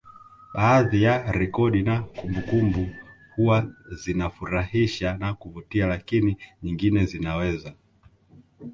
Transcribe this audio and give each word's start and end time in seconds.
Baadhi 0.53 1.03
ya 1.03 1.31
rekodi 1.31 1.81
na 1.83 2.01
kumbukumbu 2.03 2.87
huwa 3.35 3.71
zinafurahisha 3.91 5.17
na 5.17 5.33
kuvutia 5.33 5.87
lakini 5.87 6.37
nyingine 6.63 7.05
zinaweza 7.05 7.73